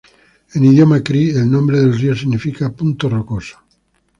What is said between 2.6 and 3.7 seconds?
"punto rocoso".